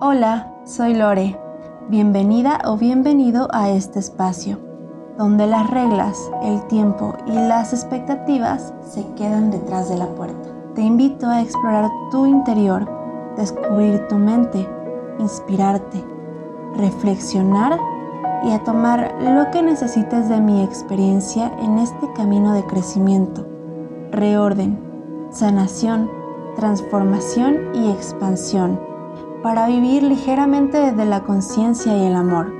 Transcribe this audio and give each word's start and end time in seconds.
Hola, 0.00 0.52
soy 0.64 0.92
Lore. 0.92 1.38
Bienvenida 1.88 2.58
o 2.64 2.76
bienvenido 2.76 3.46
a 3.52 3.70
este 3.70 4.00
espacio, 4.00 4.58
donde 5.16 5.46
las 5.46 5.70
reglas, 5.70 6.18
el 6.42 6.66
tiempo 6.66 7.14
y 7.28 7.32
las 7.32 7.72
expectativas 7.72 8.74
se 8.82 9.06
quedan 9.14 9.52
detrás 9.52 9.88
de 9.88 9.96
la 9.96 10.08
puerta. 10.08 10.48
Te 10.74 10.82
invito 10.82 11.28
a 11.28 11.40
explorar 11.40 11.88
tu 12.10 12.26
interior, 12.26 12.90
descubrir 13.36 14.08
tu 14.08 14.16
mente, 14.16 14.68
inspirarte, 15.20 16.04
reflexionar 16.76 17.78
y 18.42 18.50
a 18.50 18.64
tomar 18.64 19.14
lo 19.20 19.48
que 19.52 19.62
necesites 19.62 20.28
de 20.28 20.40
mi 20.40 20.64
experiencia 20.64 21.52
en 21.60 21.78
este 21.78 22.12
camino 22.14 22.52
de 22.52 22.64
crecimiento, 22.66 23.46
reorden, 24.10 24.76
sanación, 25.30 26.10
transformación 26.56 27.70
y 27.74 27.92
expansión 27.92 28.93
para 29.44 29.66
vivir 29.66 30.02
ligeramente 30.02 30.78
desde 30.78 31.04
la 31.04 31.22
conciencia 31.22 31.94
y 31.94 32.06
el 32.06 32.14
amor. 32.14 32.50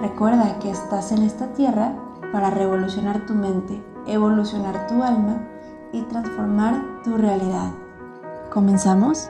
Recuerda 0.00 0.58
que 0.58 0.70
estás 0.70 1.12
en 1.12 1.22
esta 1.22 1.52
tierra 1.52 1.94
para 2.32 2.48
revolucionar 2.48 3.26
tu 3.26 3.34
mente, 3.34 3.78
evolucionar 4.06 4.86
tu 4.86 5.02
alma 5.02 5.46
y 5.92 6.00
transformar 6.04 7.02
tu 7.04 7.18
realidad. 7.18 7.72
¿Comenzamos? 8.50 9.28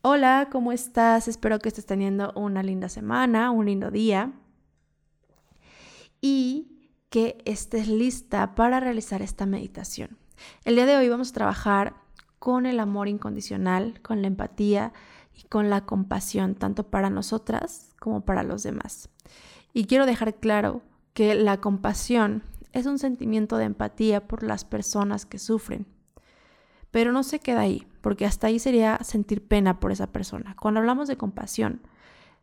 Hola, 0.00 0.48
¿cómo 0.50 0.72
estás? 0.72 1.28
Espero 1.28 1.58
que 1.58 1.68
estés 1.68 1.84
teniendo 1.84 2.32
una 2.36 2.62
linda 2.62 2.88
semana, 2.88 3.50
un 3.50 3.66
lindo 3.66 3.90
día 3.90 4.32
y 6.20 6.80
que 7.08 7.38
estés 7.44 7.88
lista 7.88 8.54
para 8.54 8.80
realizar 8.80 9.22
esta 9.22 9.46
meditación. 9.46 10.18
El 10.64 10.76
día 10.76 10.86
de 10.86 10.96
hoy 10.96 11.08
vamos 11.08 11.30
a 11.30 11.34
trabajar 11.34 11.94
con 12.38 12.66
el 12.66 12.80
amor 12.80 13.08
incondicional, 13.08 14.00
con 14.00 14.22
la 14.22 14.28
empatía 14.28 14.92
y 15.36 15.42
con 15.48 15.70
la 15.70 15.84
compasión, 15.84 16.54
tanto 16.54 16.84
para 16.88 17.10
nosotras 17.10 17.94
como 17.98 18.24
para 18.24 18.42
los 18.42 18.62
demás. 18.62 19.10
Y 19.72 19.84
quiero 19.84 20.06
dejar 20.06 20.36
claro 20.36 20.82
que 21.12 21.34
la 21.34 21.60
compasión 21.60 22.42
es 22.72 22.86
un 22.86 22.98
sentimiento 22.98 23.56
de 23.56 23.64
empatía 23.64 24.26
por 24.26 24.42
las 24.42 24.64
personas 24.64 25.26
que 25.26 25.38
sufren. 25.38 25.86
Pero 26.90 27.12
no 27.12 27.22
se 27.22 27.40
queda 27.40 27.60
ahí, 27.60 27.86
porque 28.00 28.26
hasta 28.26 28.46
ahí 28.46 28.58
sería 28.58 28.98
sentir 29.02 29.46
pena 29.46 29.78
por 29.80 29.92
esa 29.92 30.08
persona. 30.08 30.56
Cuando 30.60 30.80
hablamos 30.80 31.08
de 31.08 31.16
compasión, 31.16 31.82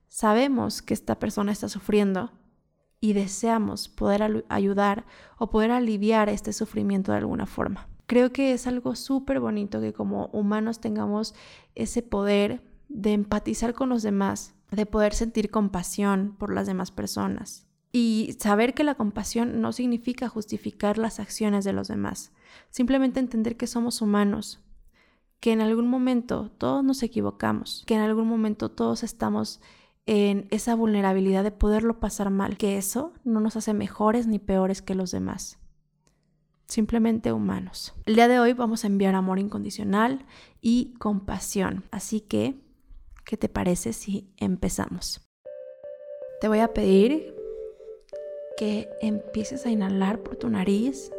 sabemos 0.07 0.81
que 0.81 0.93
esta 0.93 1.19
persona 1.19 1.51
está 1.51 1.69
sufriendo 1.69 2.31
y 2.99 3.13
deseamos 3.13 3.89
poder 3.89 4.45
ayudar 4.49 5.05
o 5.37 5.49
poder 5.49 5.71
aliviar 5.71 6.29
este 6.29 6.53
sufrimiento 6.53 7.11
de 7.11 7.19
alguna 7.19 7.45
forma. 7.45 7.87
Creo 8.07 8.31
que 8.31 8.53
es 8.53 8.67
algo 8.67 8.95
súper 8.95 9.39
bonito 9.39 9.81
que 9.81 9.93
como 9.93 10.27
humanos 10.27 10.79
tengamos 10.79 11.35
ese 11.75 12.01
poder 12.01 12.63
de 12.89 13.13
empatizar 13.13 13.73
con 13.73 13.89
los 13.89 14.01
demás, 14.01 14.55
de 14.71 14.85
poder 14.85 15.13
sentir 15.13 15.51
compasión 15.51 16.35
por 16.37 16.53
las 16.53 16.67
demás 16.67 16.91
personas. 16.91 17.67
Y 17.91 18.35
saber 18.39 18.73
que 18.73 18.83
la 18.83 18.95
compasión 18.95 19.61
no 19.61 19.71
significa 19.71 20.29
justificar 20.29 20.97
las 20.97 21.19
acciones 21.19 21.65
de 21.65 21.73
los 21.73 21.87
demás, 21.87 22.31
simplemente 22.69 23.19
entender 23.19 23.57
que 23.57 23.67
somos 23.67 24.01
humanos, 24.01 24.61
que 25.39 25.51
en 25.51 25.61
algún 25.61 25.87
momento 25.87 26.51
todos 26.57 26.83
nos 26.83 27.03
equivocamos, 27.03 27.83
que 27.85 27.95
en 27.95 28.01
algún 28.01 28.27
momento 28.27 28.69
todos 28.69 29.03
estamos 29.03 29.61
en 30.07 30.47
esa 30.51 30.73
vulnerabilidad 30.73 31.43
de 31.43 31.51
poderlo 31.51 31.99
pasar 31.99 32.29
mal, 32.29 32.57
que 32.57 32.77
eso 32.77 33.13
no 33.25 33.41
nos 33.41 33.57
hace 33.57 33.73
mejores 33.73 34.25
ni 34.25 34.39
peores 34.39 34.81
que 34.81 34.95
los 34.95 35.11
demás. 35.11 35.59
Simplemente 36.65 37.33
humanos. 37.33 37.93
El 38.05 38.15
día 38.15 38.29
de 38.29 38.39
hoy 38.39 38.53
vamos 38.53 38.83
a 38.83 38.87
enviar 38.87 39.15
amor 39.15 39.37
incondicional 39.37 40.25
y 40.61 40.93
compasión. 40.97 41.83
Así 41.91 42.21
que, 42.21 42.55
¿qué 43.25 43.35
te 43.35 43.49
parece 43.49 43.91
si 43.91 44.33
empezamos? 44.37 45.27
Te 46.39 46.47
voy 46.47 46.59
a 46.59 46.73
pedir 46.73 47.35
que 48.57 48.89
empieces 49.01 49.65
a 49.65 49.71
inhalar 49.71 50.23
por 50.23 50.37
tu 50.37 50.49
nariz, 50.49 51.11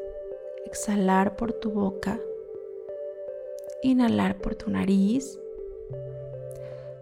exhalar 0.64 1.36
por 1.36 1.52
tu 1.52 1.70
boca, 1.70 2.18
inhalar 3.82 4.38
por 4.38 4.54
tu 4.54 4.70
nariz, 4.70 5.38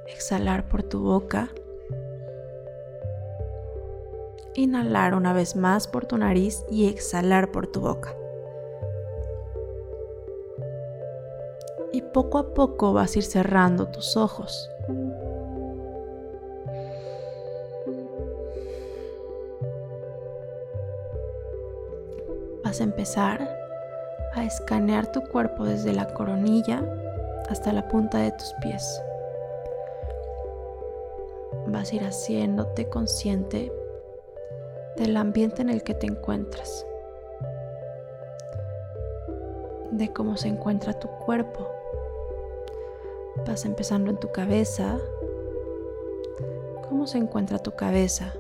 exhalar 0.09 0.69
por 0.69 0.83
tu 0.83 1.01
boca 1.01 1.53
Inhalar 4.59 5.15
una 5.15 5.35
vez 5.35 5.55
más 5.55 5.87
por 5.87 6.07
tu 6.07 6.17
nariz 6.17 6.65
y 6.71 6.89
exhalar 6.89 7.53
por 7.53 7.67
tu 7.67 7.83
boca. 7.83 8.17
Y 11.93 12.01
poco 12.01 12.39
a 12.39 12.55
poco 12.55 12.95
vas 12.95 13.15
a 13.15 13.19
ir 13.19 13.25
cerrando 13.25 13.89
tus 13.89 14.17
ojos. 14.17 14.71
Vas 22.65 22.81
a 22.81 22.85
empezar 22.85 23.47
a 24.33 24.43
escanear 24.45 25.13
tu 25.13 25.21
cuerpo 25.21 25.65
desde 25.65 25.93
la 25.93 26.15
coronilla 26.15 26.83
hasta 27.51 27.75
la 27.75 27.87
punta 27.89 28.19
de 28.19 28.33
tus 28.33 28.55
pies. 28.63 29.03
Vas 31.67 31.93
a 31.93 31.97
ir 31.97 32.05
haciéndote 32.05 32.89
consciente 32.89 33.71
del 34.97 35.17
ambiente 35.17 35.63
en 35.63 35.71
el 35.71 35.83
que 35.83 35.95
te 35.95 36.07
encuentras, 36.07 36.87
de 39.91 40.13
cómo 40.13 40.37
se 40.37 40.49
encuentra 40.49 40.99
tu 40.99 41.09
cuerpo. 41.09 41.69
Vas 43.47 43.65
empezando 43.65 44.11
en 44.11 44.17
tu 44.17 44.33
cabeza. 44.33 44.99
¿Cómo 46.89 47.07
se 47.07 47.19
encuentra 47.19 47.59
tu 47.59 47.73
cabeza? 47.73 48.35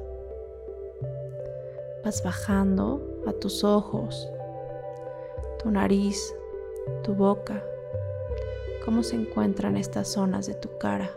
Vas 2.05 2.23
bajando 2.23 3.01
a 3.27 3.33
tus 3.33 3.65
ojos, 3.65 4.29
tu 5.59 5.71
nariz, 5.71 6.35
tu 7.03 7.15
boca. 7.15 7.63
¿Cómo 8.85 9.03
se 9.03 9.17
encuentran 9.17 9.77
estas 9.77 10.09
zonas 10.09 10.47
de 10.47 10.55
tu 10.55 10.79
cara? 10.79 11.11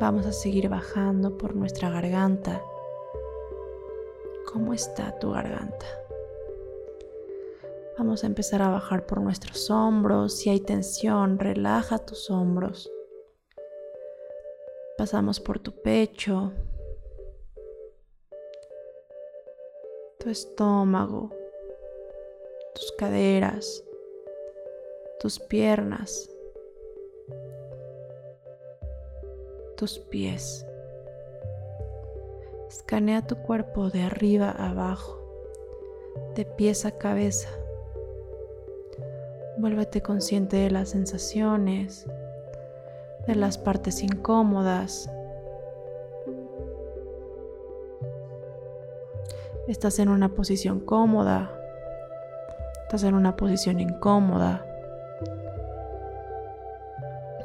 Vamos 0.00 0.24
a 0.24 0.32
seguir 0.32 0.70
bajando 0.70 1.36
por 1.36 1.54
nuestra 1.54 1.90
garganta. 1.90 2.64
¿Cómo 4.50 4.72
está 4.72 5.18
tu 5.18 5.32
garganta? 5.32 5.84
Vamos 7.98 8.24
a 8.24 8.26
empezar 8.26 8.62
a 8.62 8.70
bajar 8.70 9.04
por 9.04 9.20
nuestros 9.20 9.68
hombros. 9.68 10.38
Si 10.38 10.48
hay 10.48 10.60
tensión, 10.60 11.38
relaja 11.38 11.98
tus 11.98 12.30
hombros. 12.30 12.90
Pasamos 14.96 15.38
por 15.38 15.58
tu 15.58 15.70
pecho, 15.82 16.50
tu 20.18 20.30
estómago, 20.30 21.28
tus 22.74 22.90
caderas, 22.92 23.84
tus 25.20 25.38
piernas, 25.38 26.30
tus 29.80 29.98
pies. 29.98 30.66
Escanea 32.68 33.26
tu 33.26 33.36
cuerpo 33.36 33.88
de 33.88 34.02
arriba 34.02 34.50
a 34.50 34.68
abajo, 34.68 35.18
de 36.34 36.44
pies 36.44 36.84
a 36.84 36.90
cabeza. 36.98 37.48
Vuélvete 39.56 40.02
consciente 40.02 40.58
de 40.58 40.70
las 40.70 40.90
sensaciones, 40.90 42.04
de 43.26 43.34
las 43.36 43.56
partes 43.56 44.02
incómodas. 44.02 45.10
Estás 49.66 49.98
en 49.98 50.10
una 50.10 50.28
posición 50.28 50.80
cómoda, 50.80 51.58
estás 52.82 53.02
en 53.04 53.14
una 53.14 53.34
posición 53.34 53.80
incómoda, 53.80 54.62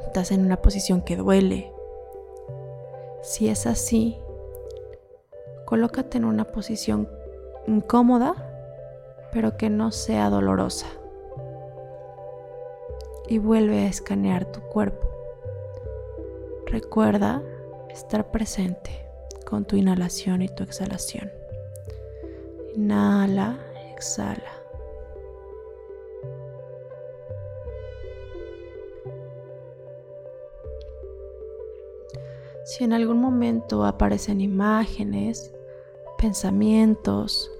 estás 0.04 0.32
en 0.32 0.44
una 0.44 0.60
posición 0.60 1.00
que 1.00 1.16
duele. 1.16 1.75
Si 3.26 3.48
es 3.48 3.66
así, 3.66 4.16
colócate 5.64 6.16
en 6.16 6.24
una 6.24 6.44
posición 6.44 7.08
incómoda, 7.66 8.36
pero 9.32 9.56
que 9.56 9.68
no 9.68 9.90
sea 9.90 10.30
dolorosa. 10.30 10.86
Y 13.26 13.38
vuelve 13.38 13.80
a 13.80 13.88
escanear 13.88 14.44
tu 14.44 14.60
cuerpo. 14.60 15.10
Recuerda 16.66 17.42
estar 17.90 18.30
presente 18.30 18.92
con 19.44 19.64
tu 19.64 19.74
inhalación 19.74 20.40
y 20.40 20.48
tu 20.48 20.62
exhalación. 20.62 21.28
Inhala, 22.76 23.58
exhala. 23.92 24.55
Si 32.76 32.84
en 32.84 32.92
algún 32.92 33.22
momento 33.22 33.86
aparecen 33.86 34.42
imágenes, 34.42 35.50
pensamientos, 36.18 37.50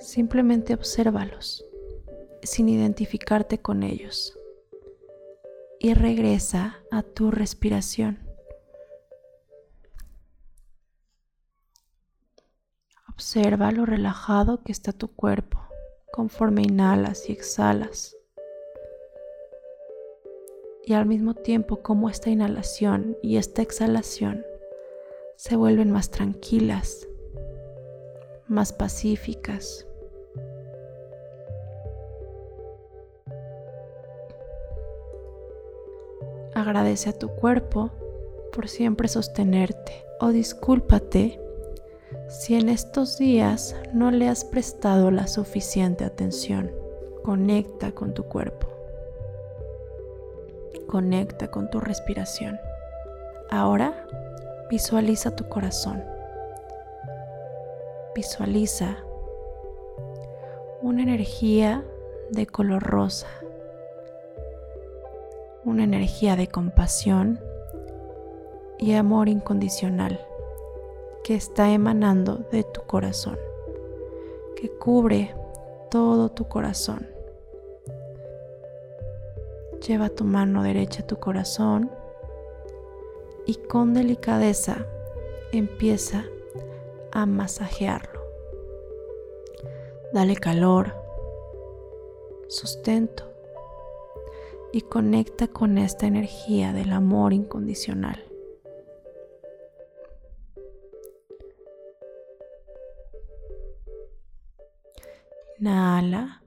simplemente 0.00 0.72
obsérvalos 0.72 1.66
sin 2.42 2.70
identificarte 2.70 3.58
con 3.58 3.82
ellos 3.82 4.38
y 5.78 5.92
regresa 5.92 6.78
a 6.90 7.02
tu 7.02 7.30
respiración. 7.30 8.26
Observa 13.06 13.70
lo 13.70 13.84
relajado 13.84 14.62
que 14.62 14.72
está 14.72 14.92
tu 14.92 15.08
cuerpo 15.08 15.60
conforme 16.10 16.62
inhalas 16.62 17.28
y 17.28 17.32
exhalas. 17.32 18.17
Y 20.88 20.94
al 20.94 21.04
mismo 21.04 21.34
tiempo 21.34 21.82
como 21.82 22.08
esta 22.08 22.30
inhalación 22.30 23.18
y 23.22 23.36
esta 23.36 23.60
exhalación 23.60 24.46
se 25.36 25.54
vuelven 25.54 25.90
más 25.90 26.08
tranquilas, 26.10 27.06
más 28.46 28.72
pacíficas. 28.72 29.86
Agradece 36.54 37.10
a 37.10 37.12
tu 37.12 37.28
cuerpo 37.28 37.90
por 38.50 38.66
siempre 38.66 39.08
sostenerte 39.08 40.06
o 40.20 40.28
discúlpate 40.28 41.38
si 42.30 42.54
en 42.54 42.70
estos 42.70 43.18
días 43.18 43.76
no 43.92 44.10
le 44.10 44.26
has 44.26 44.42
prestado 44.46 45.10
la 45.10 45.26
suficiente 45.26 46.06
atención. 46.06 46.72
Conecta 47.22 47.92
con 47.92 48.14
tu 48.14 48.22
cuerpo. 48.24 48.77
Conecta 50.88 51.48
con 51.50 51.70
tu 51.70 51.80
respiración. 51.80 52.58
Ahora 53.50 54.06
visualiza 54.70 55.36
tu 55.36 55.48
corazón. 55.48 56.02
Visualiza 58.14 58.96
una 60.82 61.02
energía 61.02 61.84
de 62.30 62.46
color 62.46 62.82
rosa 62.82 63.28
una 65.68 65.84
energía 65.84 66.34
de 66.34 66.48
compasión 66.48 67.38
y 68.78 68.94
amor 68.94 69.28
incondicional 69.28 70.18
que 71.22 71.34
está 71.34 71.70
emanando 71.70 72.36
de 72.50 72.64
tu 72.64 72.82
corazón, 72.82 73.38
que 74.56 74.70
cubre 74.70 75.34
todo 75.90 76.30
tu 76.30 76.48
corazón. 76.48 77.06
Lleva 79.88 80.10
tu 80.10 80.24
mano 80.24 80.62
derecha 80.62 81.02
a 81.02 81.06
tu 81.06 81.18
corazón 81.18 81.90
y 83.46 83.54
con 83.54 83.94
delicadeza 83.94 84.84
empieza 85.50 86.26
a 87.10 87.24
masajearlo. 87.24 88.20
Dale 90.12 90.36
calor, 90.36 90.94
sustento 92.48 93.32
y 94.74 94.82
conecta 94.82 95.48
con 95.48 95.78
esta 95.78 96.06
energía 96.06 96.74
del 96.74 96.92
amor 96.92 97.32
incondicional. 97.32 98.22
Inhala, 105.58 106.42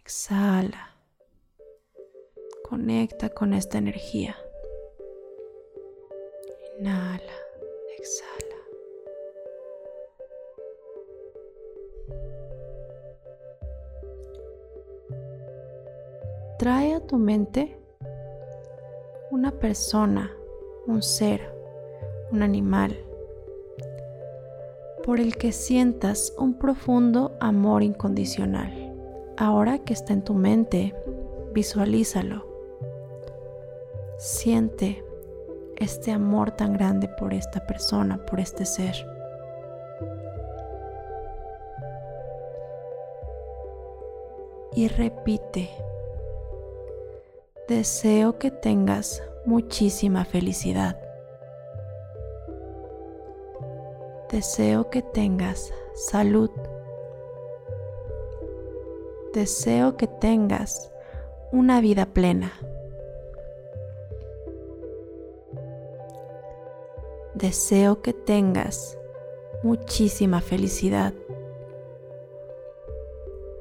exhala, 0.00 0.91
conecta 2.72 3.28
con 3.28 3.52
esta 3.52 3.76
energía. 3.76 4.34
Inhala, 6.78 7.36
exhala. 7.98 8.56
trae 16.58 16.94
a 16.94 17.00
tu 17.00 17.18
mente 17.18 17.76
una 19.30 19.50
persona, 19.50 20.32
un 20.86 21.02
ser, 21.02 21.42
un 22.30 22.42
animal, 22.42 22.96
por 25.04 25.20
el 25.20 25.36
que 25.36 25.52
sientas 25.52 26.32
un 26.38 26.54
profundo 26.54 27.36
amor 27.38 27.82
incondicional. 27.82 28.94
Ahora 29.36 29.80
que 29.80 29.92
está 29.92 30.14
en 30.14 30.24
tu 30.24 30.32
mente, 30.32 30.94
visualízalo. 31.52 32.51
Siente 34.22 35.04
este 35.78 36.12
amor 36.12 36.52
tan 36.52 36.74
grande 36.74 37.08
por 37.08 37.34
esta 37.34 37.66
persona, 37.66 38.24
por 38.24 38.38
este 38.38 38.64
ser. 38.64 38.94
Y 44.76 44.86
repite 44.86 45.70
Deseo 47.66 48.38
que 48.38 48.52
tengas 48.52 49.24
muchísima 49.44 50.24
felicidad. 50.24 50.96
Deseo 54.30 54.88
que 54.88 55.02
tengas 55.02 55.74
salud. 55.94 56.50
Deseo 59.34 59.96
que 59.96 60.06
tengas 60.06 60.92
una 61.50 61.80
vida 61.80 62.06
plena. 62.06 62.52
Deseo 67.34 68.02
que 68.02 68.12
tengas 68.12 68.98
muchísima 69.62 70.42
felicidad. 70.42 71.14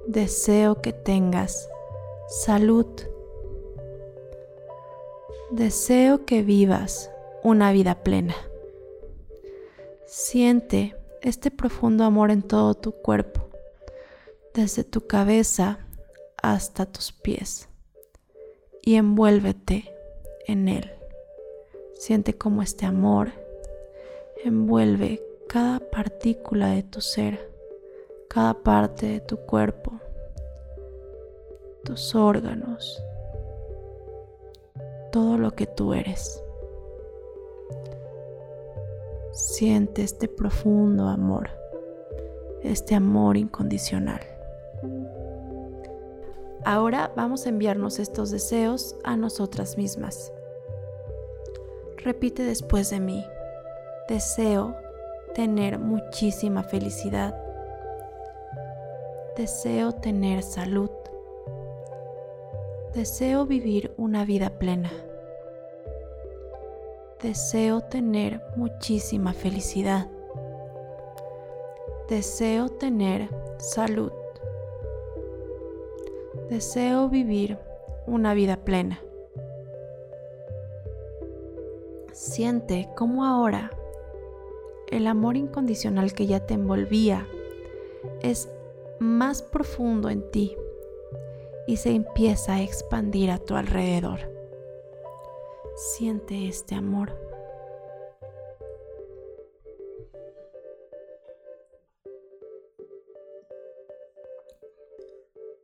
Deseo 0.07 0.81
que 0.81 0.91
tengas 0.91 1.69
salud. 2.27 2.85
Deseo 5.51 6.25
que 6.25 6.43
vivas 6.43 7.11
una 7.43 7.71
vida 7.71 8.03
plena. 8.03 8.35
Siente 10.05 10.97
este 11.21 11.49
profundo 11.49 12.03
amor 12.03 12.29
en 12.29 12.41
todo 12.41 12.73
tu 12.73 12.91
cuerpo, 12.91 13.47
desde 14.53 14.83
tu 14.83 15.07
cabeza 15.07 15.87
hasta 16.41 16.85
tus 16.85 17.13
pies, 17.13 17.69
y 18.81 18.95
envuélvete 18.95 19.95
en 20.45 20.67
él. 20.67 20.91
Siente 21.93 22.37
cómo 22.37 22.61
este 22.61 22.85
amor 22.85 23.40
envuelve 24.43 25.21
cada 25.47 25.79
partícula 25.79 26.69
de 26.69 26.83
tu 26.83 27.01
ser, 27.01 27.51
cada 28.27 28.53
parte 28.53 29.07
de 29.07 29.19
tu 29.19 29.37
cuerpo, 29.37 29.91
tus 31.83 32.15
órganos, 32.15 33.03
todo 35.11 35.37
lo 35.37 35.51
que 35.51 35.67
tú 35.67 35.93
eres. 35.93 36.41
Siente 39.31 40.03
este 40.03 40.27
profundo 40.27 41.07
amor, 41.07 41.49
este 42.63 42.95
amor 42.95 43.37
incondicional. 43.37 44.21
Ahora 46.63 47.11
vamos 47.15 47.45
a 47.45 47.49
enviarnos 47.49 47.99
estos 47.99 48.31
deseos 48.31 48.95
a 49.03 49.17
nosotras 49.17 49.77
mismas. 49.77 50.31
Repite 51.97 52.43
después 52.43 52.89
de 52.89 52.99
mí. 52.99 53.25
Deseo 54.11 54.75
tener 55.35 55.79
muchísima 55.79 56.63
felicidad. 56.63 57.33
Deseo 59.37 59.93
tener 59.93 60.43
salud. 60.43 60.89
Deseo 62.93 63.45
vivir 63.45 63.93
una 63.95 64.25
vida 64.25 64.49
plena. 64.49 64.91
Deseo 67.23 67.79
tener 67.79 68.41
muchísima 68.57 69.31
felicidad. 69.31 70.09
Deseo 72.09 72.67
tener 72.67 73.29
salud. 73.59 74.11
Deseo 76.49 77.07
vivir 77.07 77.57
una 78.07 78.33
vida 78.33 78.57
plena. 78.57 78.99
Siente 82.11 82.89
cómo 82.93 83.23
ahora 83.23 83.71
el 84.91 85.07
amor 85.07 85.37
incondicional 85.37 86.13
que 86.13 86.27
ya 86.27 86.45
te 86.45 86.53
envolvía 86.53 87.27
es 88.21 88.49
más 88.99 89.41
profundo 89.41 90.09
en 90.09 90.29
ti 90.31 90.55
y 91.65 91.77
se 91.77 91.91
empieza 91.91 92.55
a 92.55 92.61
expandir 92.61 93.31
a 93.31 93.39
tu 93.39 93.55
alrededor. 93.55 94.19
Siente 95.75 96.47
este 96.47 96.75
amor. 96.75 97.17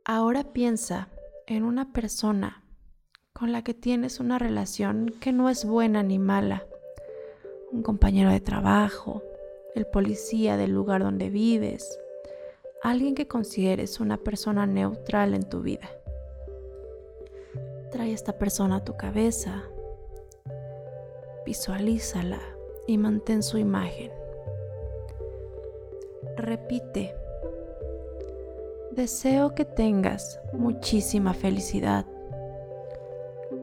Ahora 0.04 0.52
piensa 0.54 1.10
en 1.46 1.64
una 1.64 1.92
persona 1.92 2.64
con 3.34 3.52
la 3.52 3.62
que 3.62 3.74
tienes 3.74 4.20
una 4.20 4.38
relación 4.38 5.14
que 5.20 5.32
no 5.32 5.50
es 5.50 5.64
buena 5.64 6.02
ni 6.02 6.18
mala, 6.18 6.66
un 7.72 7.82
compañero 7.82 8.30
de 8.30 8.40
trabajo, 8.40 9.22
el 9.74 9.86
policía 9.86 10.56
del 10.56 10.72
lugar 10.72 11.02
donde 11.02 11.30
vives, 11.30 11.98
alguien 12.82 13.14
que 13.14 13.26
consideres 13.26 14.00
una 14.00 14.16
persona 14.16 14.66
neutral 14.66 15.34
en 15.34 15.44
tu 15.44 15.60
vida. 15.60 15.90
Trae 17.90 18.10
a 18.10 18.14
esta 18.14 18.38
persona 18.38 18.76
a 18.76 18.84
tu 18.84 18.96
cabeza, 18.96 19.64
visualízala 21.44 22.40
y 22.86 22.98
mantén 22.98 23.42
su 23.42 23.58
imagen. 23.58 24.12
Repite, 26.36 27.14
deseo 28.92 29.54
que 29.54 29.64
tengas 29.64 30.40
muchísima 30.52 31.34
felicidad. 31.34 32.06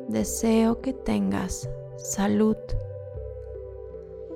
Deseo 0.08 0.82
que 0.82 0.94
tengas 0.94 1.70
salud. 1.98 2.58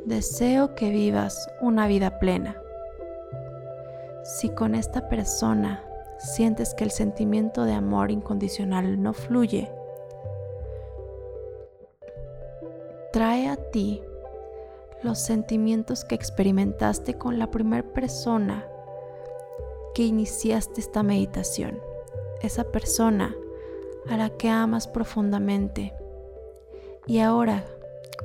Deseo 0.09 0.73
que 0.73 0.89
vivas 0.89 1.51
una 1.61 1.85
vida 1.85 2.17
plena. 2.17 2.59
Si 4.23 4.49
con 4.49 4.73
esta 4.73 5.07
persona 5.07 5.83
sientes 6.17 6.73
que 6.73 6.83
el 6.83 6.89
sentimiento 6.89 7.63
de 7.63 7.73
amor 7.73 8.09
incondicional 8.09 9.03
no 9.03 9.13
fluye, 9.13 9.71
trae 13.13 13.49
a 13.49 13.55
ti 13.55 14.01
los 15.03 15.19
sentimientos 15.19 16.03
que 16.05 16.15
experimentaste 16.15 17.13
con 17.13 17.37
la 17.37 17.51
primera 17.51 17.83
persona 17.93 18.67
que 19.93 20.01
iniciaste 20.01 20.81
esta 20.81 21.03
meditación. 21.03 21.79
Esa 22.41 22.63
persona 22.63 23.35
a 24.09 24.17
la 24.17 24.31
que 24.31 24.49
amas 24.49 24.87
profundamente. 24.87 25.93
Y 27.05 27.19
ahora, 27.19 27.63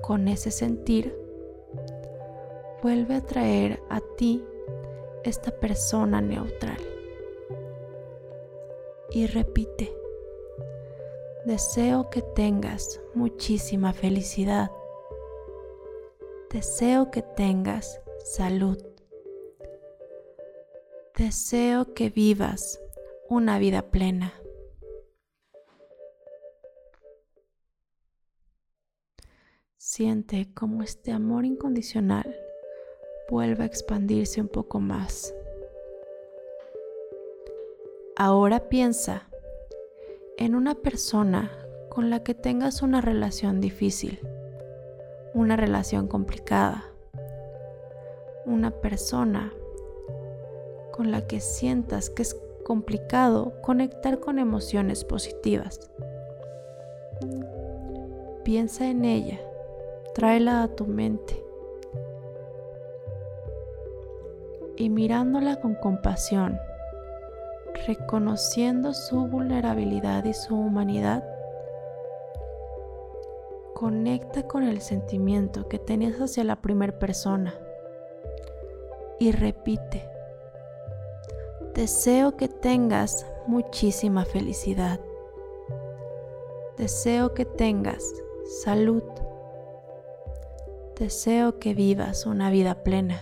con 0.00 0.28
ese 0.28 0.50
sentir, 0.50 1.23
vuelve 2.84 3.14
a 3.14 3.22
traer 3.22 3.82
a 3.88 3.98
ti 4.18 4.44
esta 5.22 5.50
persona 5.58 6.20
neutral. 6.20 6.76
Y 9.10 9.26
repite, 9.26 9.90
deseo 11.46 12.10
que 12.10 12.20
tengas 12.20 13.00
muchísima 13.14 13.94
felicidad. 13.94 14.70
Deseo 16.50 17.10
que 17.10 17.22
tengas 17.22 18.02
salud. 18.22 18.76
Deseo 21.16 21.94
que 21.94 22.10
vivas 22.10 22.82
una 23.30 23.58
vida 23.58 23.80
plena. 23.90 24.34
Siente 29.78 30.52
cómo 30.52 30.82
este 30.82 31.12
amor 31.12 31.46
incondicional 31.46 32.43
vuelve 33.30 33.62
a 33.62 33.66
expandirse 33.66 34.40
un 34.40 34.48
poco 34.48 34.80
más. 34.80 35.34
Ahora 38.16 38.68
piensa 38.68 39.28
en 40.36 40.54
una 40.54 40.74
persona 40.74 41.50
con 41.88 42.10
la 42.10 42.22
que 42.22 42.34
tengas 42.34 42.82
una 42.82 43.00
relación 43.00 43.60
difícil, 43.60 44.20
una 45.32 45.56
relación 45.56 46.08
complicada, 46.08 46.84
una 48.46 48.70
persona 48.70 49.52
con 50.92 51.10
la 51.10 51.26
que 51.26 51.40
sientas 51.40 52.10
que 52.10 52.22
es 52.22 52.36
complicado 52.64 53.60
conectar 53.62 54.20
con 54.20 54.38
emociones 54.38 55.04
positivas. 55.04 55.90
Piensa 58.44 58.88
en 58.88 59.04
ella 59.04 59.40
tráela 60.14 60.62
a 60.62 60.68
tu 60.68 60.86
mente 60.86 61.43
y 64.76 64.88
mirándola 64.88 65.60
con 65.60 65.74
compasión, 65.74 66.58
reconociendo 67.86 68.92
su 68.92 69.26
vulnerabilidad 69.26 70.24
y 70.24 70.34
su 70.34 70.54
humanidad, 70.56 71.24
conecta 73.74 74.44
con 74.44 74.64
el 74.64 74.80
sentimiento 74.80 75.68
que 75.68 75.78
tenías 75.78 76.20
hacia 76.20 76.44
la 76.44 76.56
primera 76.56 76.98
persona 76.98 77.54
y 79.18 79.32
repite, 79.32 80.08
deseo 81.74 82.36
que 82.36 82.48
tengas 82.48 83.26
muchísima 83.46 84.24
felicidad, 84.24 85.00
deseo 86.76 87.34
que 87.34 87.44
tengas 87.44 88.12
salud, 88.62 89.02
Deseo 90.98 91.58
que 91.58 91.74
vivas 91.74 92.24
una 92.24 92.50
vida 92.50 92.84
plena. 92.84 93.20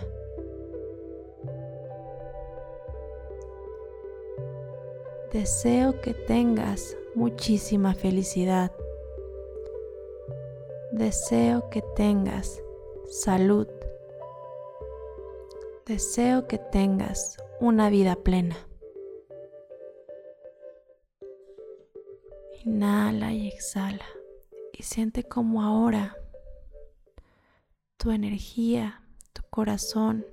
Deseo 5.33 5.99
que 6.03 6.12
tengas 6.12 6.95
muchísima 7.15 7.95
felicidad. 7.95 8.71
Deseo 10.93 11.71
que 11.71 11.81
tengas 11.97 12.62
salud. 13.09 13.67
Deseo 15.87 16.47
que 16.47 16.59
tengas 16.59 17.39
una 17.61 17.89
vida 17.89 18.15
plena. 18.17 18.59
Inhala 22.67 23.33
y 23.33 23.49
exhala 23.49 24.05
y 24.75 24.83
siente 24.83 25.25
como 25.25 25.62
ahora 25.62 26.15
tu 27.97 28.11
energía, 28.11 29.03
tu 29.33 29.41
corazón 29.49 30.27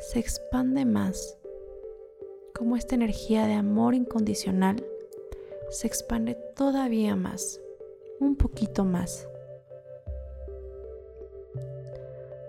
se 0.00 0.18
expande 0.18 0.84
más, 0.84 1.38
como 2.56 2.76
esta 2.76 2.94
energía 2.94 3.46
de 3.46 3.54
amor 3.54 3.94
incondicional 3.94 4.84
se 5.70 5.86
expande 5.86 6.34
todavía 6.34 7.16
más, 7.16 7.60
un 8.20 8.36
poquito 8.36 8.84
más. 8.84 9.28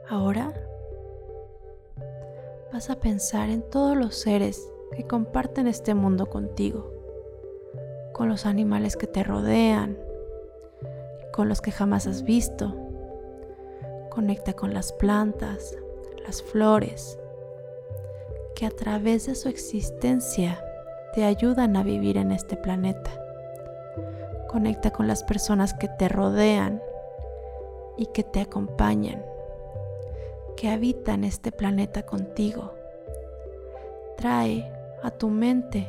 Ahora 0.07 0.53
vas 2.71 2.89
a 2.89 2.99
pensar 2.99 3.49
en 3.49 3.61
todos 3.61 3.97
los 3.97 4.15
seres 4.15 4.69
que 4.95 5.05
comparten 5.05 5.67
este 5.67 5.93
mundo 5.93 6.27
contigo, 6.27 6.93
con 8.13 8.29
los 8.29 8.45
animales 8.45 8.95
que 8.95 9.07
te 9.07 9.23
rodean, 9.23 9.97
con 11.33 11.49
los 11.49 11.61
que 11.61 11.71
jamás 11.71 12.07
has 12.07 12.23
visto 12.23 12.85
Conecta 14.15 14.53
con 14.53 14.73
las 14.73 14.93
plantas, 14.93 15.77
las 16.25 16.41
flores, 16.41 17.19
que 18.55 18.65
a 18.65 18.71
través 18.71 19.27
de 19.27 19.35
su 19.35 19.49
existencia 19.49 20.63
te 21.13 21.25
ayudan 21.25 21.75
a 21.75 21.83
vivir 21.83 22.17
en 22.17 22.31
este 22.31 22.55
planeta. 22.55 23.11
Conecta 24.47 24.91
con 24.91 25.07
las 25.07 25.23
personas 25.23 25.73
que 25.73 25.89
te 25.89 26.07
rodean 26.07 26.81
y 27.97 28.07
que 28.07 28.23
te 28.23 28.41
acompañan, 28.41 29.23
que 30.55 30.69
habitan 30.69 31.23
este 31.23 31.51
planeta 31.51 32.03
contigo. 32.03 32.73
Trae 34.17 34.71
a 35.03 35.11
tu 35.11 35.29
mente 35.29 35.87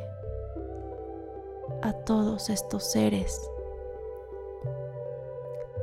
a 1.81 1.93
todos 1.93 2.49
estos 2.49 2.83
seres. 2.83 3.41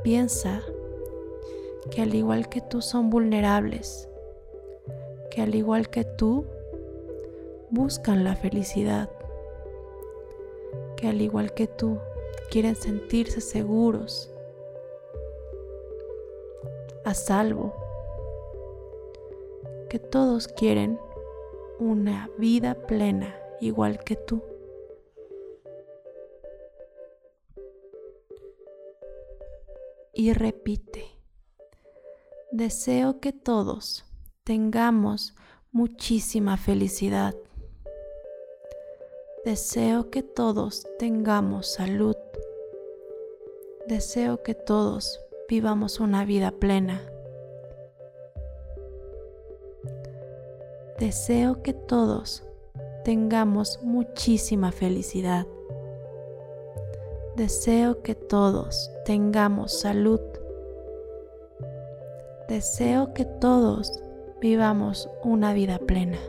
Piensa 0.03 0.61
que 1.89 2.03
al 2.03 2.13
igual 2.13 2.47
que 2.47 2.61
tú 2.61 2.81
son 2.81 3.09
vulnerables, 3.09 4.07
que 5.31 5.41
al 5.41 5.55
igual 5.55 5.89
que 5.89 6.03
tú 6.03 6.45
buscan 7.69 8.23
la 8.23 8.35
felicidad, 8.35 9.09
que 10.97 11.07
al 11.07 11.21
igual 11.21 11.53
que 11.53 11.67
tú 11.67 11.99
quieren 12.49 12.75
sentirse 12.75 13.41
seguros, 13.41 14.31
a 17.03 17.13
salvo, 17.13 17.73
que 19.89 19.99
todos 19.99 20.47
quieren 20.47 20.99
una 21.79 22.29
vida 22.37 22.73
plena 22.73 23.35
igual 23.61 24.03
que 24.03 24.15
tú. 24.15 24.41
Y 30.13 30.33
repite. 30.33 31.05
Deseo 32.51 33.19
que 33.19 33.33
todos 33.33 34.05
tengamos 34.43 35.35
muchísima 35.71 36.55
felicidad. 36.55 37.35
Deseo 39.45 40.09
que 40.09 40.23
todos 40.23 40.85
tengamos 40.99 41.67
salud. 41.67 42.17
Deseo 43.87 44.43
que 44.43 44.53
todos 44.53 45.21
vivamos 45.47 46.01
una 46.01 46.25
vida 46.25 46.51
plena. 46.51 47.01
Deseo 50.99 51.61
que 51.61 51.73
todos 51.73 52.43
tengamos 53.05 53.79
muchísima 53.81 54.73
felicidad. 54.73 55.47
Deseo 57.37 58.01
que 58.01 58.15
todos 58.15 58.91
tengamos 59.05 59.79
salud 59.79 60.19
deseo 62.47 63.13
que 63.13 63.25
todos 63.25 64.01
vivamos 64.39 65.09
una 65.23 65.53
vida 65.53 65.79
plena. 65.79 66.19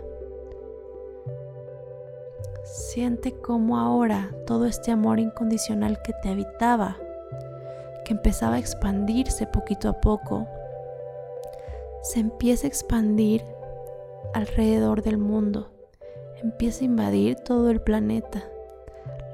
Siente 2.67 3.33
cómo 3.33 3.79
ahora 3.79 4.35
todo 4.45 4.67
este 4.67 4.91
amor 4.91 5.21
incondicional 5.21 6.03
que 6.03 6.13
te 6.13 6.31
habitaba, 6.31 6.97
que 8.05 8.13
empezaba 8.13 8.57
a 8.57 8.59
expandirse 8.59 9.47
poquito 9.47 9.89
a 9.89 10.01
poco, 10.01 10.49
se 12.03 12.19
empieza 12.19 12.67
a 12.67 12.69
expandir 12.69 13.45
alrededor 14.35 15.03
del 15.03 15.17
mundo, 15.17 15.71
empieza 16.43 16.81
a 16.83 16.87
invadir 16.87 17.37
todo 17.37 17.71
el 17.71 17.81
planeta, 17.81 18.43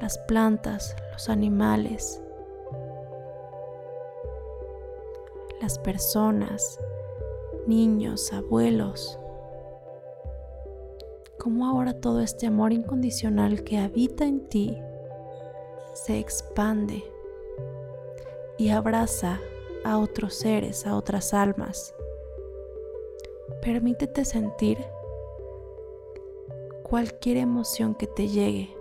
las 0.03 0.19
plantas, 0.19 0.95
los 1.13 1.31
animales, 1.31 2.23
las 5.63 5.79
personas, 5.79 6.79
niños, 7.67 8.31
abuelos. 8.35 9.19
Cómo 11.43 11.67
ahora 11.67 11.93
todo 11.93 12.21
este 12.21 12.47
amor 12.47 12.73
incondicional 12.73 13.65
que 13.65 13.77
habita 13.77 14.25
en 14.27 14.47
ti 14.49 14.79
se 15.93 16.21
expande 16.21 17.03
y 18.59 18.69
abraza 18.69 19.41
a 19.85 19.99
otros 19.99 20.35
seres, 20.35 20.87
a 20.87 20.95
otras 20.95 21.35
almas. 21.35 21.97
Permítete 23.61 24.25
sentir 24.25 24.79
cualquier 26.85 27.39
emoción 27.39 27.97
que 27.97 28.07
te 28.07 28.29
llegue. 28.29 28.73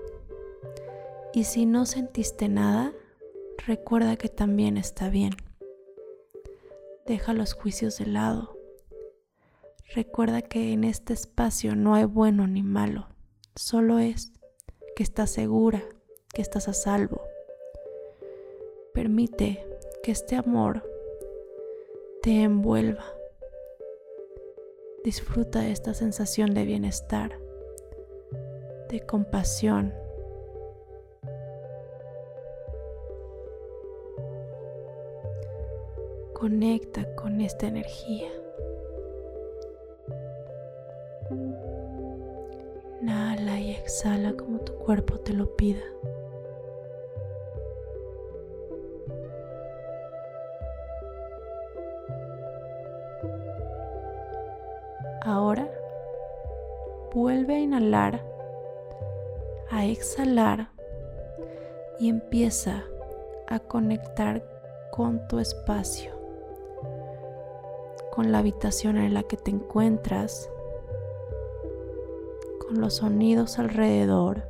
Y 1.33 1.45
si 1.45 1.65
no 1.65 1.87
sentiste 1.87 2.47
nada, 2.47 2.93
recuerda 3.65 4.17
que 4.17 4.29
también 4.29 4.77
está 4.77 5.09
bien. 5.09 5.33
Deja 7.07 7.33
los 7.33 7.53
juicios 7.53 7.97
de 7.97 8.05
lado. 8.05 8.60
Recuerda 9.93 10.41
que 10.41 10.71
en 10.71 10.85
este 10.85 11.11
espacio 11.11 11.75
no 11.75 11.95
hay 11.95 12.05
bueno 12.05 12.47
ni 12.47 12.63
malo, 12.63 13.09
solo 13.55 13.99
es 13.99 14.31
que 14.95 15.03
estás 15.03 15.31
segura, 15.31 15.83
que 16.33 16.41
estás 16.41 16.69
a 16.69 16.73
salvo. 16.73 17.21
Permite 18.93 19.67
que 20.01 20.11
este 20.11 20.37
amor 20.37 20.89
te 22.21 22.43
envuelva. 22.43 23.03
Disfruta 25.03 25.67
esta 25.67 25.93
sensación 25.93 26.53
de 26.53 26.63
bienestar, 26.63 27.37
de 28.89 29.05
compasión, 29.05 29.93
Conecta 36.33 37.13
con 37.13 37.39
esta 37.39 37.67
energía. 37.67 38.40
Exhala 43.91 44.31
como 44.37 44.59
tu 44.59 44.73
cuerpo 44.75 45.19
te 45.19 45.33
lo 45.33 45.53
pida. 45.57 45.81
Ahora 55.23 55.69
vuelve 57.13 57.55
a 57.55 57.59
inhalar, 57.59 58.23
a 59.69 59.85
exhalar 59.85 60.69
y 61.99 62.07
empieza 62.07 62.85
a 63.49 63.59
conectar 63.59 64.41
con 64.91 65.27
tu 65.27 65.39
espacio 65.39 66.13
con 68.11 68.31
la 68.31 68.39
habitación 68.39 68.97
en 68.97 69.13
la 69.13 69.23
que 69.23 69.37
te 69.37 69.51
encuentras, 69.51 70.49
con 72.71 72.79
los 72.79 72.95
sonidos 72.95 73.59
alrededor, 73.59 74.43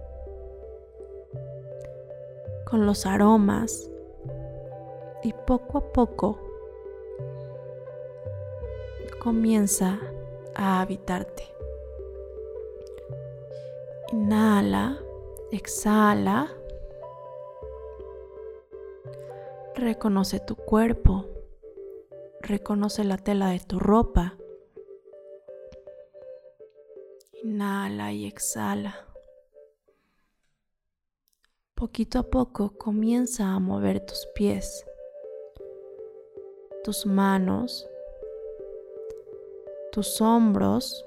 con 2.69 2.85
los 2.85 3.07
aromas 3.07 3.89
y 5.23 5.33
poco 5.33 5.79
a 5.79 5.91
poco 5.91 6.39
comienza 9.19 9.99
a 10.53 10.81
habitarte. 10.81 11.45
Inhala, 14.11 14.99
exhala, 15.51 16.51
reconoce 19.73 20.39
tu 20.39 20.55
cuerpo. 20.55 21.25
Reconoce 22.41 23.03
la 23.03 23.17
tela 23.17 23.49
de 23.49 23.61
tu 23.61 23.79
ropa. 23.79 24.35
Inhala 27.61 28.11
y 28.11 28.25
exhala. 28.25 28.95
Poquito 31.75 32.17
a 32.17 32.23
poco 32.23 32.75
comienza 32.75 33.53
a 33.53 33.59
mover 33.59 34.03
tus 34.03 34.27
pies, 34.33 34.83
tus 36.83 37.05
manos, 37.05 37.87
tus 39.91 40.19
hombros, 40.21 41.05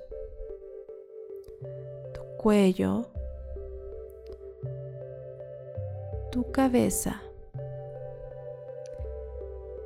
tu 2.12 2.20
cuello, 2.36 3.08
tu 6.30 6.52
cabeza 6.52 7.20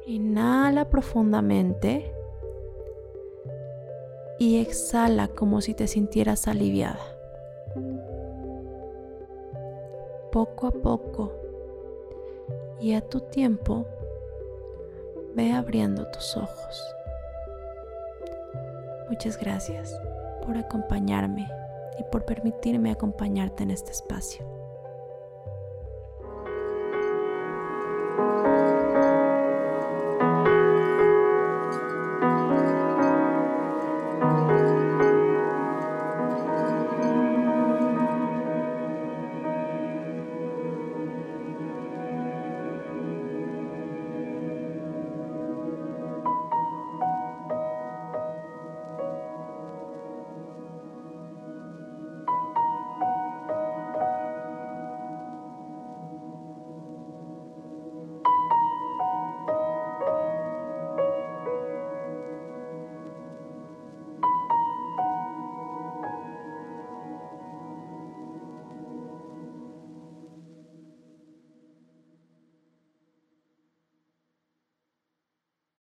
Inhala 0.04 0.88
profundamente 0.90 2.17
y 4.38 4.60
exhala 4.60 5.28
como 5.28 5.60
si 5.60 5.74
te 5.74 5.86
sintieras 5.86 6.48
aliviada. 6.48 7.00
Poco 10.32 10.68
a 10.68 10.70
poco 10.70 11.32
y 12.80 12.94
a 12.94 13.00
tu 13.00 13.20
tiempo 13.20 13.86
ve 15.34 15.52
abriendo 15.52 16.06
tus 16.08 16.36
ojos. 16.36 16.94
Muchas 19.08 19.38
gracias 19.38 19.98
por 20.44 20.56
acompañarme 20.56 21.48
y 21.98 22.04
por 22.04 22.24
permitirme 22.24 22.92
acompañarte 22.92 23.62
en 23.62 23.70
este 23.70 23.90
espacio. 23.90 24.57